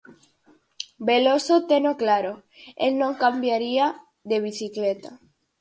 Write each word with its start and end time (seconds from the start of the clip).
Veloso 1.09 1.55
teno 1.69 1.91
claro, 2.03 2.31
el 2.85 2.91
non 3.01 3.13
cambiaría 3.23 3.85
de 4.29 4.37
bicicleta... 4.47 5.11